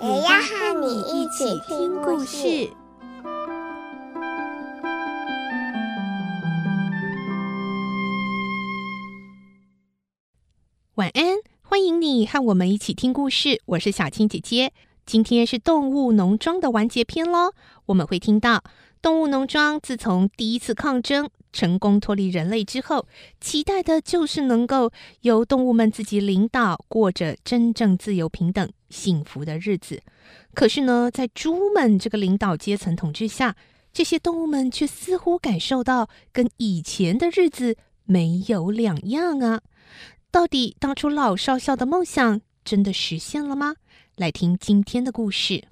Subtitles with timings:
[0.00, 2.70] 也要和你一起听故事。
[10.94, 11.38] 晚安。
[11.62, 14.72] 欢迎你和我们一起听故事，我是小青姐姐。
[15.04, 17.52] 今天是动物农庄的完结篇喽。
[17.86, 18.62] 我们会听到
[19.02, 23.06] 动物农庄自从第一次抗争成功脱离人类之后，
[23.40, 24.92] 期待的就是能够
[25.22, 30.02] 由动物们自己领导，过着真正自由、平等、幸福的日子。
[30.54, 33.56] 可是呢，在猪们这个领导阶层统治下，
[33.92, 39.62] 这些动物们却似乎感受到跟以前的日子没有两样啊。
[40.30, 43.76] 到底当初老少校的梦想真的实现了吗？
[44.16, 45.54] 来听今天的故事，《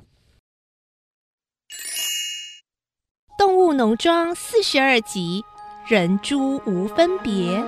[3.37, 5.43] 动物农庄》四十二集：
[5.89, 7.61] 人猪无分别。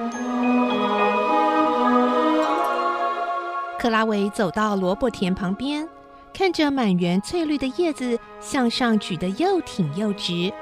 [3.79, 5.89] 克拉维走到萝卜田旁边，
[6.34, 10.53] 看着满园翠绿的叶子向上举得又挺又直，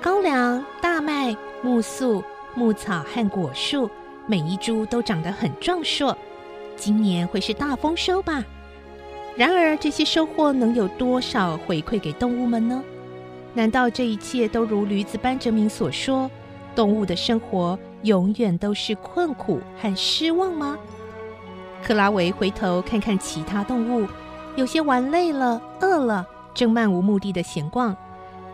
[0.00, 2.22] 高粱、大麦、苜蓿、
[2.54, 3.90] 牧草和果树。
[4.26, 6.16] 每一株都长得很壮硕，
[6.76, 8.42] 今年会是大丰收吧？
[9.36, 12.82] 然而，这些收获能有多少回馈给动物们呢？
[13.52, 16.30] 难道这一切都如驴子班哲明所说，
[16.74, 20.78] 动物的生活永远都是困苦和失望吗？
[21.84, 24.08] 克拉维回头看看其他动物，
[24.56, 27.94] 有些玩累了、饿了，正漫无目的的闲逛；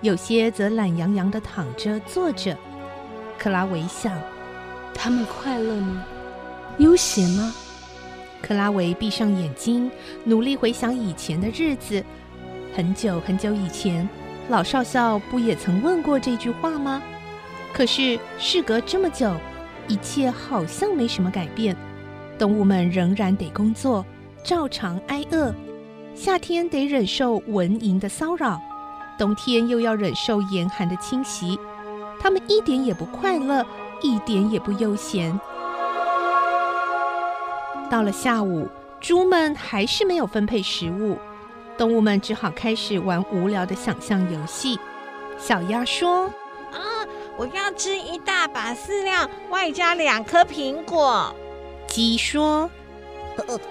[0.00, 2.56] 有些则懒洋洋的躺着、坐着。
[3.38, 4.12] 克拉维想。
[4.92, 6.04] 他们快乐吗？
[6.78, 7.54] 悠闲吗？
[8.42, 9.88] 克拉维闭上眼睛，
[10.24, 12.04] 努力回想以前的日子。
[12.74, 14.06] 很久很久以前，
[14.48, 17.00] 老少校不也曾问过这句话吗？
[17.72, 19.32] 可是事隔这么久，
[19.86, 21.76] 一切好像没什么改变。
[22.40, 24.04] 动物们仍然得工作，
[24.42, 25.54] 照常挨饿。
[26.14, 28.58] 夏天得忍受蚊蝇的骚扰，
[29.18, 31.60] 冬天又要忍受严寒的侵袭。
[32.18, 33.64] 他们一点也不快乐。
[34.02, 35.38] 一点也不悠闲。
[37.90, 38.66] 到了下午，
[38.98, 41.18] 猪们还是没有分配食物，
[41.76, 44.80] 动物们只好开始玩无聊的想象游戏。
[45.36, 46.24] 小鸭说
[46.72, 47.04] ：“啊，
[47.36, 51.34] 我要吃一大把饲料，外加两颗苹果。”
[51.90, 52.70] 鸡说：“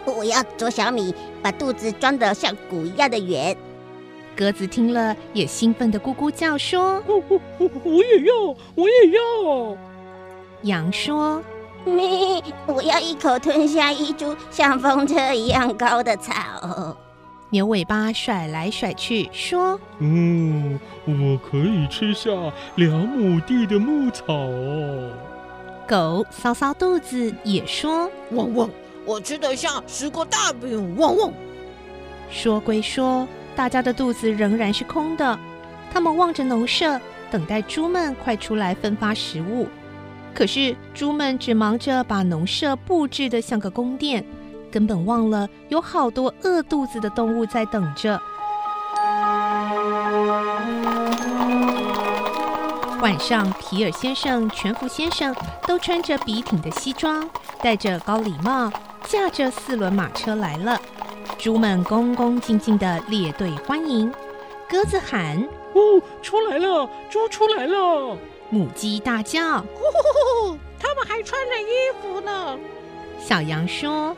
[0.06, 3.56] 我要啄小米，把肚子装得像鼓一样的圆。”
[4.36, 8.36] 鸽子听了也兴奋的咕咕叫说：“我也要，
[8.76, 9.78] 我也要。”
[10.64, 11.42] 羊说
[11.86, 16.98] ：“咪，我要一口吞下一株像风车一样高的草。”
[17.52, 22.30] 牛尾巴甩来甩去，说：“嗯，我可以吃下
[22.76, 24.26] 两亩地的牧草。”
[25.90, 28.70] 狗搔搔肚子，也说：“汪汪，
[29.06, 31.34] 我吃得下十个大饼。”汪汪。
[32.30, 35.40] 说归说，大家的肚子仍然是空的。
[35.92, 37.02] 他们望着农舍，
[37.32, 39.68] 等待猪们快出来分发食物。
[40.36, 44.24] 可是猪们只忙着把农舍布置得像个宫殿，
[44.70, 48.22] 根本忘了有好多饿肚子的动物在等着。
[53.02, 55.34] 晚上，皮尔先生、全福先生
[55.66, 57.28] 都穿着笔挺的西装，
[57.62, 58.70] 戴着高礼帽，
[59.06, 60.80] 驾着四轮马车来了。
[61.38, 64.12] 猪们恭恭敬敬地列队欢迎。
[64.70, 65.38] 鸽子喊
[65.74, 66.90] ：“哦，出来了！
[67.10, 68.18] 猪出来了！”
[68.52, 69.80] 母鸡大叫：“呼
[70.44, 70.58] 呼呼！
[70.78, 72.58] 他们还穿着衣服呢。”
[73.18, 74.14] 小羊说：“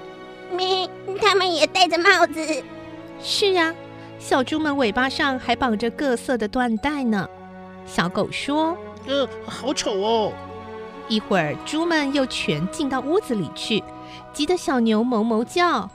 [0.52, 0.90] 咪，
[1.22, 2.64] 他们也戴着帽子。”
[3.22, 3.72] 是啊，
[4.18, 7.29] 小猪们尾巴上还绑着各色的缎带呢。
[7.86, 10.34] 小狗说：“呃，好丑哦！”
[11.08, 13.84] 一会儿，猪们又全进到屋子里去，
[14.32, 15.90] 急得小牛哞哞叫：“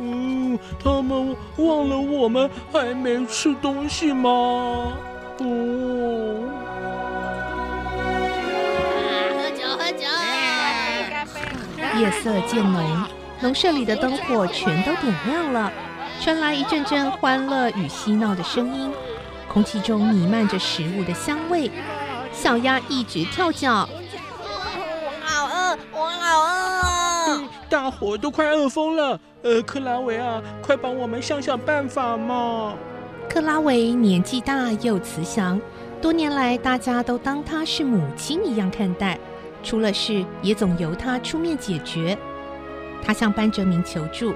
[0.00, 4.30] 嗯，他们忘了我们还没吃东西吗？”
[5.40, 5.44] 哦
[9.56, 10.06] 酒喝酒。
[12.00, 13.04] 夜色渐浓，
[13.40, 15.72] 农舍里的灯火全都点亮了，
[16.20, 18.92] 传来一阵阵欢乐与嬉闹的声音，
[19.48, 21.70] 空气中弥漫着食物的香味。
[22.32, 23.88] 小鸭一直跳脚，
[24.38, 27.42] 我好饿，我好饿。
[27.68, 29.18] 大伙都快饿疯了。
[29.42, 32.74] 呃，克拉维啊，快帮我们想想办法嘛！
[33.28, 35.60] 克拉维年纪大又慈祥，
[36.00, 39.18] 多年来大家都当他是母亲一样看待，
[39.62, 42.16] 出了事也总由他出面解决。
[43.02, 44.34] 他向班哲明求助，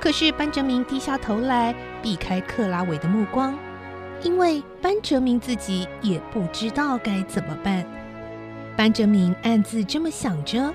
[0.00, 3.56] 可是班哲明低下头来，避开克拉维的目光，
[4.24, 7.84] 因为班哲明自己也不知道该怎么办。
[8.74, 10.72] 班哲明暗自这么想着：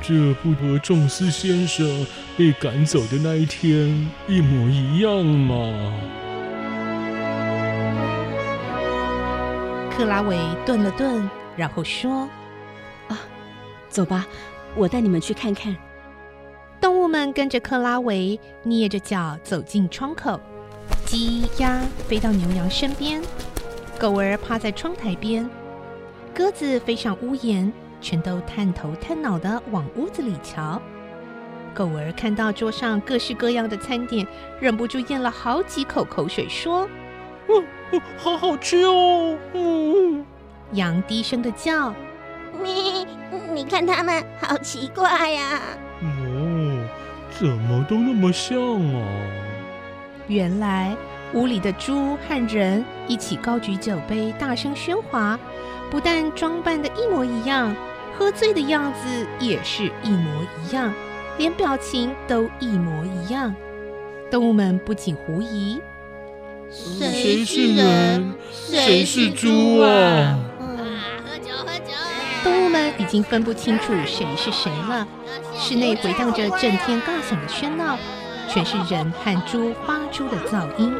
[0.00, 5.92] 这不和仲斯先生被赶走的那一天一模一样吗？
[9.90, 12.28] 克拉维顿了顿，然后说
[13.10, 13.18] ：“啊，
[13.88, 14.24] 走吧，
[14.76, 15.76] 我带你们去看看。”
[16.80, 20.40] 动物们跟着克拉维，捏着脚走进窗口。
[21.08, 23.22] 鸡鸭飞到牛羊身边，
[23.98, 25.48] 狗儿趴在窗台边，
[26.34, 30.78] 鸽子飞上屋檐，全都探头探脑的往屋子里瞧。
[31.72, 34.26] 狗儿看到桌上各式各样的餐点，
[34.60, 36.86] 忍不住咽了好几口口水，说。
[38.18, 39.34] 好好吃哦！
[39.54, 40.22] 嗯，
[40.72, 41.94] 羊低声的叫
[42.62, 43.06] ：“你，
[43.54, 45.58] 你看它们好奇怪呀！”
[46.04, 46.86] 哦，
[47.30, 49.47] 怎么都那么像啊？
[50.28, 50.96] 原来
[51.34, 55.38] 屋里的猪和人一起高举酒杯，大声喧哗，
[55.90, 57.74] 不但装扮的一模一样，
[58.16, 60.92] 喝醉的样子也是一模一样，
[61.38, 63.54] 连表情都一模一样。
[64.30, 65.80] 动物们不仅狐疑。
[66.70, 70.38] 谁是人，谁是猪啊？
[71.24, 71.94] 喝酒喝酒！
[72.44, 75.08] 动物们已经分不清楚谁是谁了。
[75.56, 77.96] 室内回荡着震天尬响的喧闹，
[78.50, 80.94] 全是人和猪发出的噪音。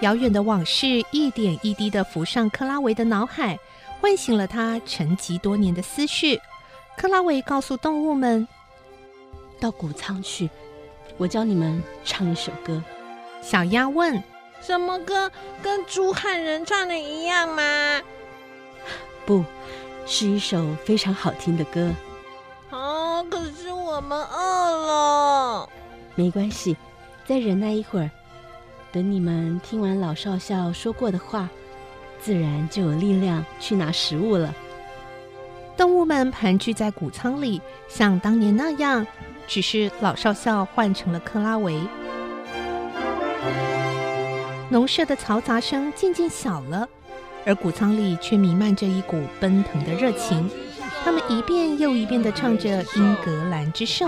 [0.00, 3.58] 遥远的往事一点一滴的浮上克拉维的脑海，
[4.02, 6.38] 唤醒了他沉寂多年的思绪。
[6.96, 8.46] 克拉维告诉动物们
[9.60, 10.48] ：“到谷仓去，
[11.16, 12.82] 我教你们唱一首歌。”
[13.42, 14.22] 小鸭问
[14.62, 15.30] ：“什么歌？
[15.62, 18.00] 跟猪和人唱的一样吗
[19.26, 19.44] ？”“不，
[20.06, 21.92] 是一首非常好听的歌。
[22.70, 25.68] ”“哦，可是我们饿了。
[26.14, 26.76] ”“没关系，
[27.26, 28.10] 再忍耐一会儿。”
[28.92, 31.48] 等你们听完老少校说过的话，
[32.22, 34.54] 自然就有力量去拿食物了。
[35.76, 39.06] 动物们盘踞在谷仓里，像当年那样，
[39.46, 41.78] 只是老少校换成了克拉维。
[44.70, 46.88] 农舍的嘈杂声渐渐小了，
[47.44, 50.50] 而谷仓里却弥漫着一股奔腾的热情。
[51.04, 54.06] 他们一遍又一遍地唱着《英格兰之兽》，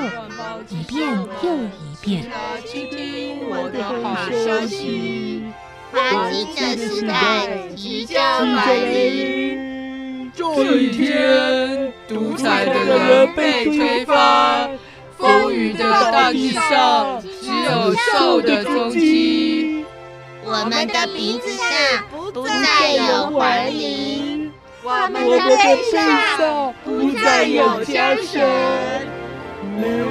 [0.70, 2.30] 一遍又一遍。
[2.64, 5.44] 倾听我的好消息，
[5.92, 9.45] 黄金的时代即将来临。
[10.54, 14.70] 这一天，独裁的人被推翻，
[15.18, 19.84] 风雨的大地上只有兽的踪迹。
[20.44, 21.66] 我们的鼻子上
[22.32, 24.52] 不再有环铃。
[24.84, 28.40] 我们的背上不再有缰绳，
[29.76, 30.04] 没有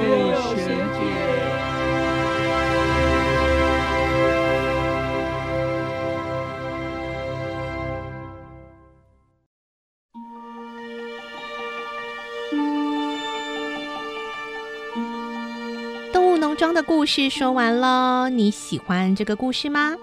[16.56, 19.94] 动物农庄的故事说完了，你喜欢这个故事吗？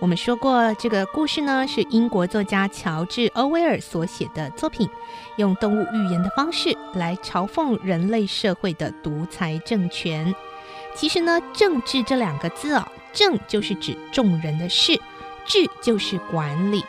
[0.00, 4.88] 我们说过，这个故事呢是英国作家乔治·欧威尔所写的作品，
[5.36, 10.34] 用动物寓言的方式来嘲讽人类社会的独裁政权。
[10.94, 15.00] 其实呢，政治这两个字哦，政就是指众人的事，
[15.46, 16.84] 治就是管理。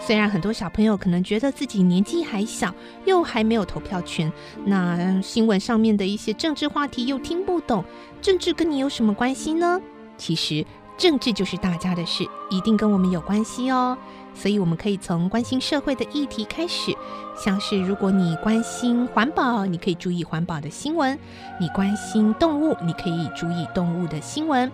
[0.00, 2.74] 虽然很多小朋友可能觉得自己年纪还小，
[3.04, 4.32] 又还没有投票权，
[4.64, 7.84] 那新闻上面的一些政治话题又听不懂，
[8.22, 9.80] 政治跟你有什么关系呢？
[10.16, 10.64] 其实。
[10.96, 13.96] 政治就是大家的事，一定跟我们有关系哦。
[14.34, 16.92] 所以我们可以从关心社会的议题开始，
[17.36, 21.16] 像是如果你关心环保，你可以注意环保的新闻；
[21.60, 24.68] 你关心动物，你可以注意动物的新闻。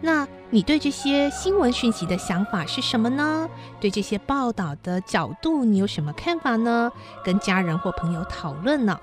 [0.00, 3.48] 那你对这些新闻讯息的想法是什么呢？
[3.80, 6.90] 对这些报道的角度，你有什么看法呢？
[7.24, 8.98] 跟家人或朋友讨论呢？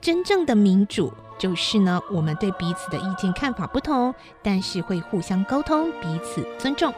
[0.00, 1.12] 真正的民主。
[1.38, 6.92] 就是呢，我们对彼此的意见看法不同，但是会互相沟通，彼此尊重。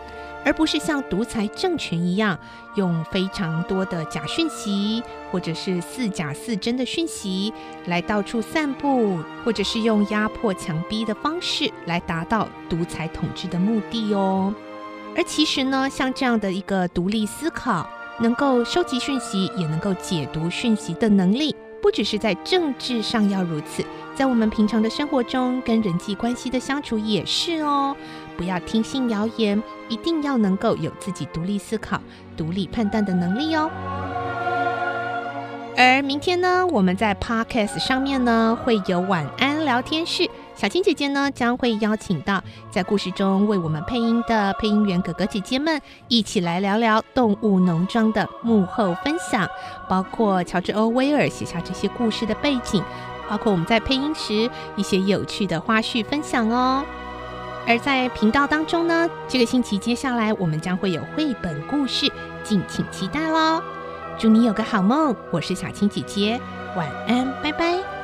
[0.45, 2.39] 而不是像独裁政权一样，
[2.75, 7.53] 用非常多的假讯息，或者是似假似真的讯息
[7.87, 14.55] 来到处散布，或者是用压迫、强逼的方式来达到独裁统治的目的哦。
[15.17, 17.89] 而其实呢，像这样的一个独立思考，
[18.21, 27.97] 能够收集讯息，也能够解读讯息的能力，不只是在政治上要如此，在我们平常的生活中，跟人际关系的相处也是哦。
[28.41, 32.01] 不要听信谣言，一定要能够有自己独立思考、
[32.39, 33.71] 独立判断的能力哦。
[35.77, 45.79] 而明天呢，我们在 Podcast 上面呢，会有晚安聊天室，小青姐姐呢将会邀请到在故事中为我们配音的配音员哥哥姐姐们，
[46.09, 49.47] 一起来聊聊动物农庄的幕后分享，
[49.87, 52.83] 包括乔治·欧威尔写下这些故事的背景，
[53.29, 56.83] 包括我们在配音时一些有趣的花絮分享哦。
[57.67, 62.11] 而在频道当中呢，这个星期接下来我们将会有绘本故事，
[62.43, 63.62] 敬请期待喽！
[64.19, 66.40] 祝你有个好梦，我是小青姐姐，
[66.76, 68.00] 晚安，拜拜。